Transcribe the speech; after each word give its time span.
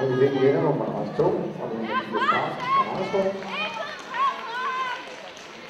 Og 0.00 0.08
vi 0.08 0.14
fik 0.20 0.40
vinder 0.42 0.62
nummer 0.62 0.86
2, 1.16 1.22
og 1.24 1.70
det 1.70 1.76
er 1.76 1.82
Niels 1.82 2.06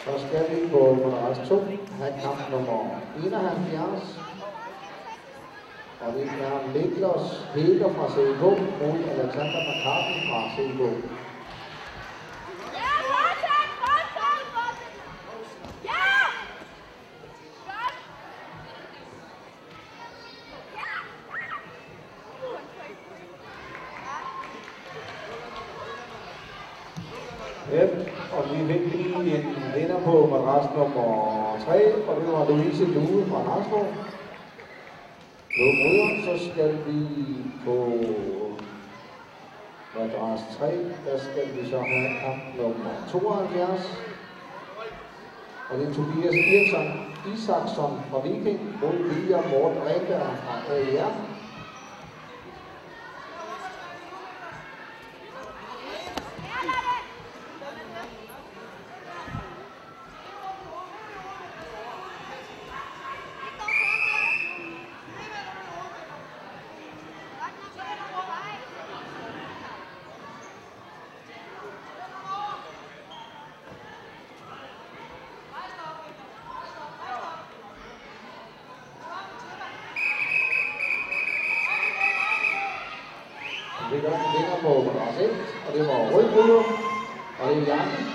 Så 0.04 0.12
skal 0.26 0.44
vi 0.50 0.68
på 0.70 0.80
Moderats 1.02 1.48
2 1.48 1.54
have 2.00 2.14
kamp 2.22 2.40
nummer 2.50 3.00
71. 3.24 4.20
Og 6.00 6.12
det 6.14 6.22
er 6.22 6.54
Niklas 6.74 7.26
Heger 7.54 7.90
fra 7.96 8.06
CK 8.14 8.42
mod 8.80 8.98
Alexander 9.14 9.60
McCartney 9.68 10.20
fra 10.28 10.40
CK. 10.54 10.80
Ja, 27.72 27.84
og 28.32 28.44
vi 28.52 28.74
fik 28.90 29.06
lige 29.06 29.38
en 29.38 29.72
vinder 29.76 30.00
på 30.00 30.26
madras 30.30 30.66
nummer 30.76 31.56
3, 31.64 31.94
og 32.08 32.16
det 32.20 32.32
var 32.32 32.48
Louise 32.48 32.84
Lue 32.84 33.26
fra 33.30 33.38
Harsborg. 33.42 33.86
Nu 35.58 35.64
bryder, 35.80 36.10
så 36.24 36.50
skal 36.52 36.78
vi 36.86 36.98
på 37.64 37.76
madras 39.96 40.40
3, 40.58 40.66
der 41.06 41.18
skal 41.18 41.46
vi 41.56 41.70
så 41.70 41.78
have 41.78 42.08
kamp 42.24 42.42
nummer 42.56 42.90
72. 43.08 44.02
Og 45.70 45.78
det 45.78 45.88
er 45.88 45.94
Tobias 45.94 46.34
Eriksson 46.34 46.86
Isaksson 47.34 48.00
fra 48.10 48.20
Viking 48.20 48.60
mod 48.82 48.94
William 49.10 49.44
Morten 49.50 49.82
Reberg 49.82 50.30
fra 50.44 50.74
AER. 50.74 51.12
Det 83.90 84.02
gør 84.02 84.10
den 84.10 84.32
vinder 84.34 84.56
på 84.62 84.70
madras 84.86 85.18
1, 85.20 85.30
og 85.66 85.70
det 85.74 85.82
var 85.88 85.98
rødbryder, 86.12 86.62
og 87.40 87.44
det 87.48 87.56
er 87.62 87.66
Jan 87.66 88.06